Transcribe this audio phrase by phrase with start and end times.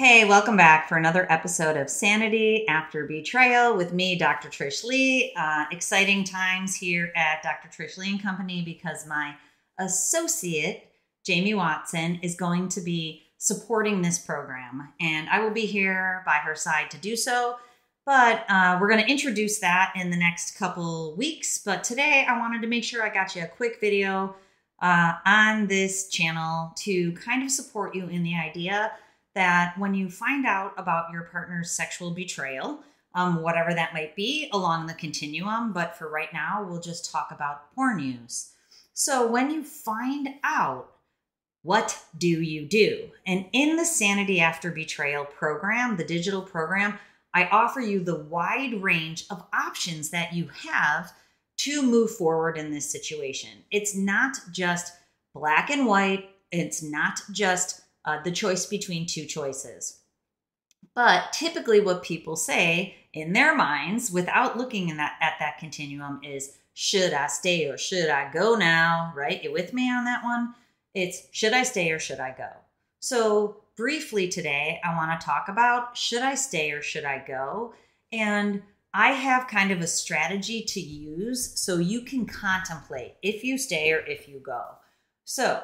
[0.00, 4.48] Hey, welcome back for another episode of Sanity After Betrayal with me, Dr.
[4.48, 5.30] Trish Leigh.
[5.36, 7.68] Uh, exciting times here at Dr.
[7.68, 9.34] Trish Leigh and Company because my
[9.78, 10.90] associate,
[11.26, 16.36] Jamie Watson, is going to be supporting this program, and I will be here by
[16.36, 17.56] her side to do so.
[18.06, 21.58] But uh, we're going to introduce that in the next couple weeks.
[21.62, 24.34] But today, I wanted to make sure I got you a quick video
[24.80, 28.92] uh, on this channel to kind of support you in the idea
[29.34, 32.80] that when you find out about your partner's sexual betrayal,
[33.14, 37.30] um, whatever that might be along the continuum, but for right now, we'll just talk
[37.30, 38.52] about porn use.
[38.92, 40.92] So, when you find out,
[41.62, 43.10] what do you do?
[43.26, 46.98] And in the Sanity After Betrayal program, the digital program,
[47.34, 51.12] I offer you the wide range of options that you have
[51.58, 53.50] to move forward in this situation.
[53.70, 54.94] It's not just
[55.34, 60.00] black and white, it's not just uh, the choice between two choices.
[60.94, 66.56] But typically, what people say in their minds, without looking that, at that continuum, is
[66.74, 69.12] should I stay or should I go now?
[69.14, 69.42] Right?
[69.42, 70.54] You with me on that one?
[70.94, 72.48] It's should I stay or should I go?
[73.00, 77.74] So, briefly today, I want to talk about should I stay or should I go?
[78.12, 83.56] And I have kind of a strategy to use so you can contemplate if you
[83.56, 84.62] stay or if you go.
[85.24, 85.62] So,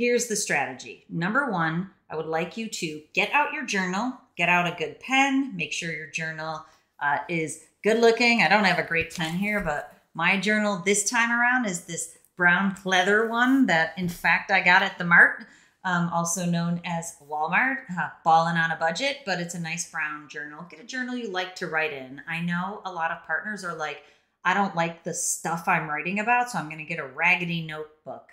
[0.00, 1.04] Here's the strategy.
[1.10, 4.98] Number one, I would like you to get out your journal, get out a good
[4.98, 6.64] pen, make sure your journal
[7.00, 8.40] uh, is good looking.
[8.40, 12.16] I don't have a great pen here, but my journal this time around is this
[12.34, 15.44] brown pleather one that, in fact, I got at the Mart,
[15.84, 20.30] um, also known as Walmart, uh, balling on a budget, but it's a nice brown
[20.30, 20.64] journal.
[20.70, 22.22] Get a journal you like to write in.
[22.26, 24.04] I know a lot of partners are like,
[24.46, 27.60] I don't like the stuff I'm writing about, so I'm going to get a raggedy
[27.66, 28.30] notebook.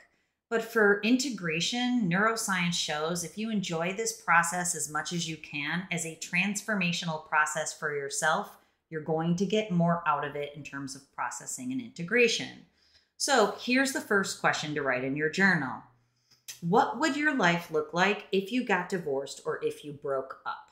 [0.50, 5.88] But for integration, neuroscience shows if you enjoy this process as much as you can
[5.92, 8.56] as a transformational process for yourself,
[8.90, 12.66] you're going to get more out of it in terms of processing and integration.
[13.18, 15.84] So here's the first question to write in your journal
[16.62, 20.64] What would your life look like if you got divorced or if you broke up?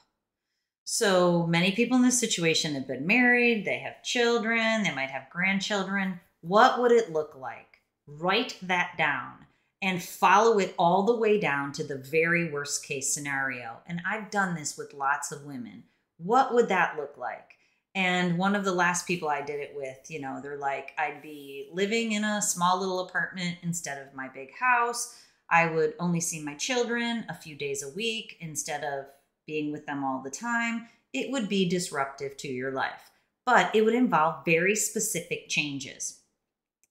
[0.86, 5.30] So many people in this situation have been married, they have children, they might have
[5.32, 6.22] grandchildren.
[6.40, 7.82] What would it look like?
[8.08, 9.45] Write that down
[9.82, 13.78] and follow it all the way down to the very worst case scenario.
[13.88, 15.84] And I've done this with lots of women.
[16.18, 17.56] What would that look like?
[17.94, 21.22] And one of the last people I did it with, you know, they're like, I'd
[21.22, 25.16] be living in a small little apartment instead of my big house.
[25.50, 29.06] I would only see my children a few days a week instead of
[29.48, 30.88] being with them all the time.
[31.14, 33.12] It would be disruptive to your life,
[33.46, 36.20] but it would involve very specific changes.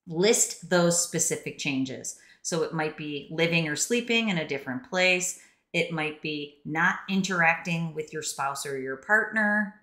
[0.06, 2.18] List those specific changes.
[2.44, 5.40] So it might be living or sleeping in a different place.
[5.72, 9.80] It might be not interacting with your spouse or your partner.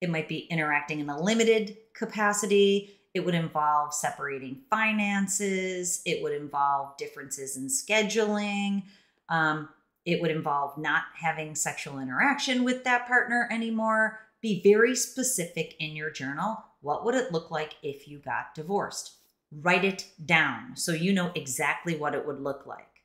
[0.00, 3.00] It might be interacting in a limited capacity.
[3.12, 6.00] It would involve separating finances.
[6.06, 8.84] It would involve differences in scheduling.
[9.28, 9.68] Um,
[10.04, 14.20] it would involve not having sexual interaction with that partner anymore.
[14.40, 16.62] Be very specific in your journal.
[16.82, 19.16] What would it look like if you got divorced?
[19.52, 23.02] Write it down so you know exactly what it would look like.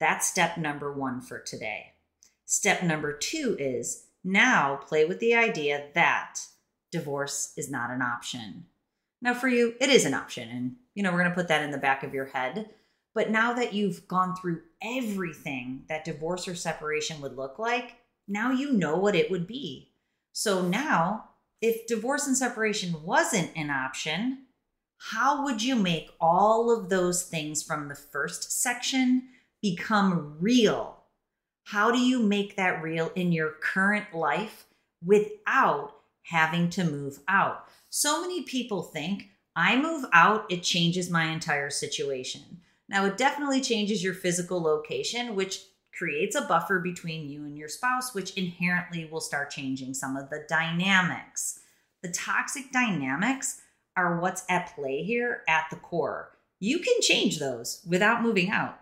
[0.00, 1.92] That's step number one for today.
[2.44, 6.40] Step number two is now play with the idea that
[6.90, 8.66] divorce is not an option.
[9.20, 10.48] Now, for you, it is an option.
[10.48, 12.70] And, you know, we're going to put that in the back of your head.
[13.14, 17.96] But now that you've gone through everything that divorce or separation would look like,
[18.28, 19.90] now you know what it would be.
[20.32, 24.44] So now, if divorce and separation wasn't an option,
[24.98, 29.28] how would you make all of those things from the first section
[29.62, 31.04] become real?
[31.64, 34.66] How do you make that real in your current life
[35.04, 35.92] without
[36.22, 37.64] having to move out?
[37.90, 42.60] So many people think, I move out, it changes my entire situation.
[42.88, 45.60] Now, it definitely changes your physical location, which
[45.96, 50.30] creates a buffer between you and your spouse, which inherently will start changing some of
[50.30, 51.60] the dynamics.
[52.02, 53.60] The toxic dynamics
[53.98, 56.30] are what's at play here at the core.
[56.60, 58.78] You can change those without moving out.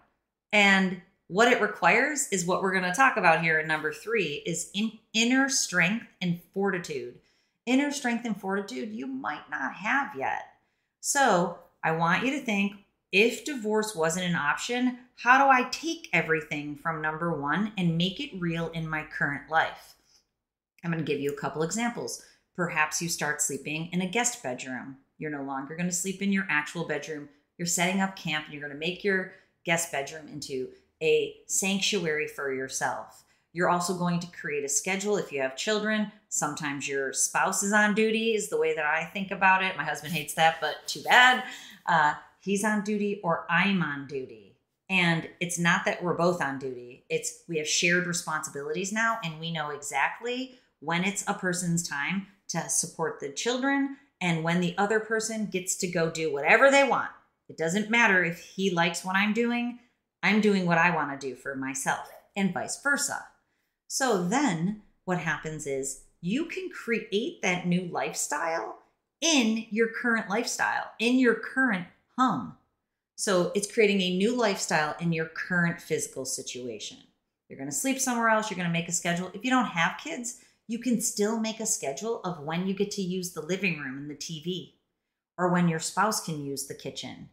[0.53, 4.43] And what it requires is what we're going to talk about here in number 3
[4.47, 7.19] is in inner strength and fortitude.
[7.67, 10.43] Inner strength and fortitude you might not have yet.
[11.01, 12.75] So, I want you to think
[13.13, 18.21] if divorce wasn't an option, how do I take everything from number 1 and make
[18.21, 19.95] it real in my current life?
[20.85, 22.23] I'm going to give you a couple examples.
[22.55, 24.99] Perhaps you start sleeping in a guest bedroom.
[25.19, 27.29] You're no longer going to sleep in your actual bedroom.
[27.59, 29.33] You're setting up camp and you're going to make your
[29.65, 30.69] guest bedroom into
[31.03, 33.25] a sanctuary for yourself.
[33.53, 36.13] You're also going to create a schedule if you have children.
[36.29, 39.77] Sometimes your spouse is on duty, is the way that I think about it.
[39.77, 41.43] My husband hates that, but too bad.
[41.87, 44.59] Uh, he's on duty or I'm on duty.
[44.89, 49.41] And it's not that we're both on duty, it's we have shared responsibilities now, and
[49.41, 54.75] we know exactly when it's a person's time to support the children and when the
[54.77, 57.11] other person gets to go do whatever they want.
[57.49, 59.79] It doesn't matter if he likes what I'm doing,
[60.21, 63.25] I'm doing what I want to do for myself, and vice versa.
[63.87, 68.79] So then what happens is you can create that new lifestyle
[69.21, 71.87] in your current lifestyle, in your current
[72.19, 72.55] home.
[73.15, 76.99] So it's creating a new lifestyle in your current physical situation.
[77.49, 79.31] You're going to sleep somewhere else, you're going to make a schedule.
[79.35, 82.91] If you don't have kids, you can still make a schedule of when you get
[82.93, 84.75] to use the living room and the TV
[85.39, 87.29] or when your spouse can use the kitchen.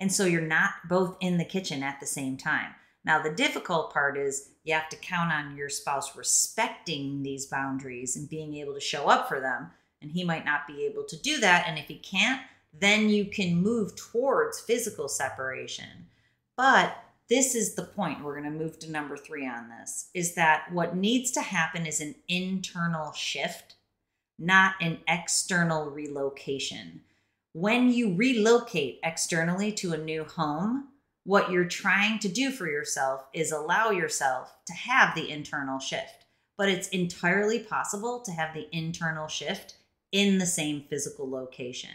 [0.00, 2.74] And so you're not both in the kitchen at the same time.
[3.04, 8.16] Now, the difficult part is you have to count on your spouse respecting these boundaries
[8.16, 9.70] and being able to show up for them.
[10.00, 11.64] And he might not be able to do that.
[11.66, 12.40] And if he can't,
[12.72, 16.06] then you can move towards physical separation.
[16.56, 16.96] But
[17.28, 18.22] this is the point.
[18.22, 21.86] We're going to move to number three on this is that what needs to happen
[21.86, 23.74] is an internal shift,
[24.38, 27.02] not an external relocation.
[27.52, 30.88] When you relocate externally to a new home,
[31.24, 36.24] what you're trying to do for yourself is allow yourself to have the internal shift.
[36.56, 39.76] But it's entirely possible to have the internal shift
[40.10, 41.90] in the same physical location.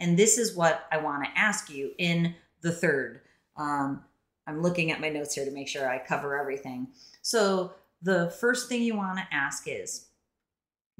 [0.00, 3.20] And this is what I want to ask you in the third.
[3.56, 4.02] Um,
[4.46, 6.88] I'm looking at my notes here to make sure I cover everything.
[7.22, 7.72] So,
[8.02, 10.06] the first thing you want to ask is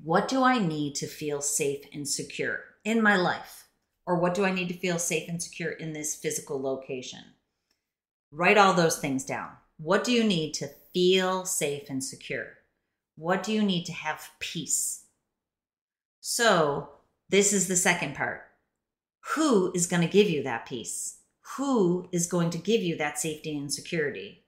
[0.03, 3.65] what do I need to feel safe and secure in my life?
[4.07, 7.21] Or what do I need to feel safe and secure in this physical location?
[8.31, 9.51] Write all those things down.
[9.79, 12.47] What do you need to feel safe and secure?
[13.17, 15.05] What do you need to have peace?
[16.21, 16.91] So,
[17.29, 18.43] this is the second part.
[19.35, 21.19] Who is going to give you that peace?
[21.55, 24.45] Who is going to give you that safety and security?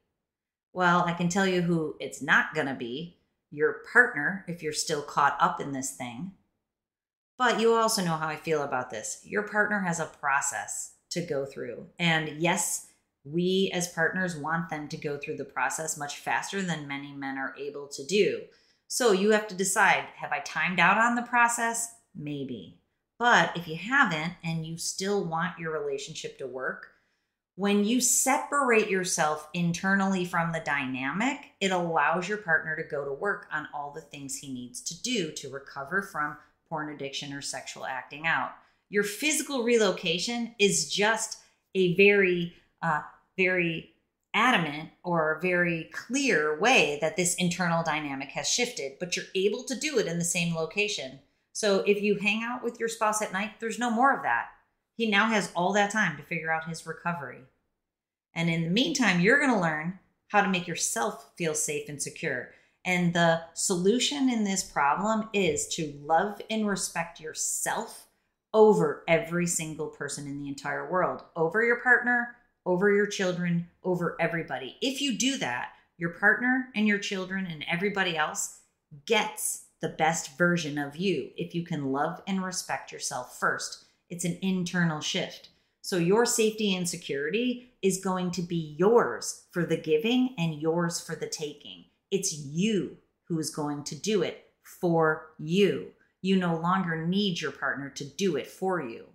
[0.72, 3.18] Well, I can tell you who it's not going to be
[3.50, 6.32] your partner if you're still caught up in this thing.
[7.38, 9.20] But you also know how I feel about this.
[9.24, 11.86] Your partner has a process to go through.
[11.98, 12.88] And yes,
[13.24, 17.38] we as partners want them to go through the process much faster than many men
[17.38, 18.42] are able to do.
[18.88, 21.94] So you have to decide have I timed out on the process?
[22.14, 22.77] Maybe.
[23.18, 26.88] But if you haven't and you still want your relationship to work,
[27.56, 33.12] when you separate yourself internally from the dynamic, it allows your partner to go to
[33.12, 36.36] work on all the things he needs to do to recover from
[36.68, 38.52] porn addiction or sexual acting out.
[38.90, 41.38] Your physical relocation is just
[41.74, 43.00] a very, uh,
[43.36, 43.90] very
[44.34, 49.74] adamant or very clear way that this internal dynamic has shifted, but you're able to
[49.74, 51.18] do it in the same location.
[51.52, 54.46] So if you hang out with your spouse at night, there's no more of that.
[54.96, 57.40] He now has all that time to figure out his recovery.
[58.34, 59.98] And in the meantime, you're going to learn
[60.28, 62.50] how to make yourself feel safe and secure.
[62.84, 68.06] And the solution in this problem is to love and respect yourself
[68.54, 74.16] over every single person in the entire world, over your partner, over your children, over
[74.20, 74.76] everybody.
[74.80, 78.60] If you do that, your partner and your children and everybody else
[79.06, 83.84] gets the best version of you if you can love and respect yourself first.
[84.10, 85.50] It's an internal shift.
[85.80, 91.00] So your safety and security is going to be yours for the giving and yours
[91.00, 91.84] for the taking.
[92.10, 94.46] It's you who is going to do it
[94.80, 95.92] for you.
[96.20, 99.06] You no longer need your partner to do it for you.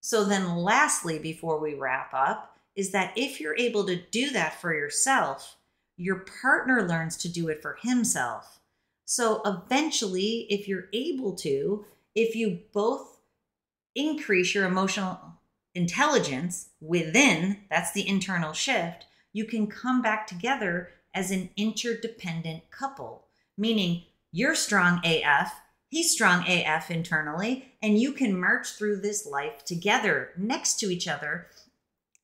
[0.00, 4.58] So, then, lastly, before we wrap up, is that if you're able to do that
[4.58, 5.56] for yourself,
[5.96, 8.59] your partner learns to do it for himself
[9.10, 13.18] so eventually, if you're able to, if you both
[13.96, 15.18] increase your emotional
[15.74, 23.26] intelligence within, that's the internal shift, you can come back together as an interdependent couple,
[23.58, 29.64] meaning you're strong AF, he's strong AF internally, and you can march through this life
[29.64, 31.48] together next to each other,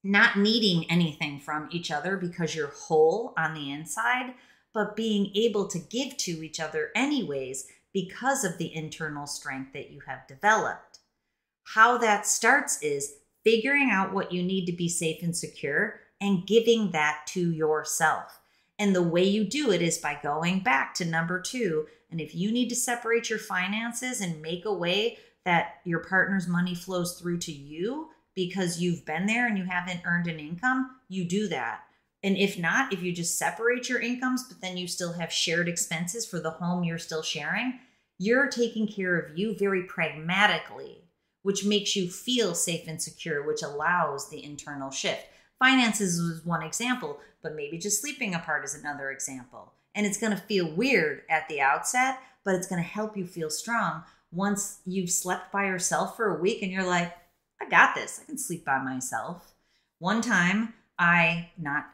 [0.05, 4.35] not needing anything from each other because you're whole on the inside,
[4.77, 9.91] but being able to give to each other anyways because of the internal strength that
[9.91, 10.99] you have developed.
[11.75, 16.47] How that starts is figuring out what you need to be safe and secure and
[16.47, 18.39] giving that to yourself.
[18.79, 21.87] And the way you do it is by going back to number two.
[22.11, 25.17] And if you need to separate your finances and make a way
[25.47, 30.03] that your partner's money flows through to you because you've been there and you haven't
[30.05, 31.81] earned an income, you do that
[32.27, 35.69] And if not, if you just separate your incomes, but then you still have shared
[35.69, 37.79] expenses for the home you're still sharing,
[38.19, 41.05] you're taking care of you very pragmatically,
[41.43, 45.25] which makes you feel safe and secure, which allows the internal shift.
[45.61, 49.73] Finances was one example, but maybe just sleeping apart is another example.
[49.95, 53.25] And it's going to feel weird at the outset, but it's going to help you
[53.25, 54.03] feel strong
[54.33, 57.17] once you've slept by yourself for a week and you're like,
[57.63, 58.19] I got this.
[58.21, 59.55] I can sleep by myself.
[60.01, 61.87] One time, I, not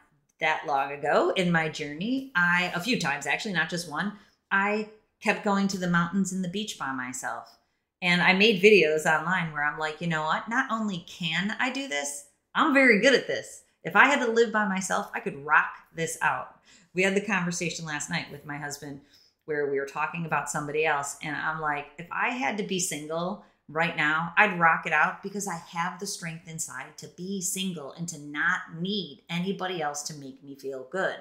[0.43, 4.13] that long ago in my journey, I, a few times actually, not just one,
[4.51, 4.89] I
[5.21, 7.57] kept going to the mountains and the beach by myself.
[8.01, 10.49] And I made videos online where I'm like, you know what?
[10.49, 13.63] Not only can I do this, I'm very good at this.
[13.83, 16.59] If I had to live by myself, I could rock this out.
[16.93, 18.99] We had the conversation last night with my husband
[19.45, 21.17] where we were talking about somebody else.
[21.23, 25.23] And I'm like, if I had to be single right now, I'd rock it out
[25.23, 30.03] because I have the strength inside to be single and to not need anybody else
[30.03, 31.17] to make me feel good.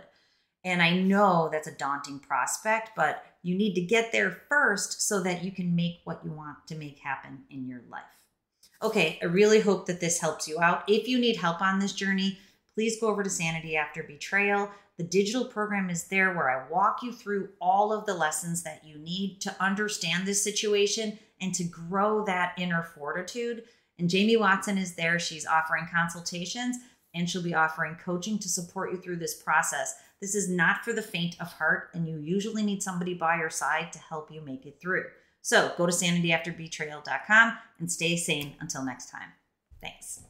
[0.65, 5.23] And I know that's a daunting prospect, but you need to get there first so
[5.23, 8.03] that you can make what you want to make happen in your life.
[8.81, 10.85] Okay, I really hope that this helps you out.
[10.89, 12.39] If you need help on this journey,
[12.75, 14.71] please go over to Sanity After Betrayal.
[15.03, 18.85] The digital program is there where I walk you through all of the lessons that
[18.85, 23.65] you need to understand this situation and to grow that inner fortitude.
[23.99, 25.19] And Jamie Watson is there.
[25.19, 26.77] She's offering consultations
[27.17, 29.97] and she'll be offering coaching to support you through this process.
[30.21, 33.51] This is not for the faint of heart, and you usually need somebody by your
[33.51, 35.07] side to help you make it through.
[35.41, 39.31] So go to sanityafterbetrayal.com and stay sane until next time.
[39.81, 40.23] Thanks.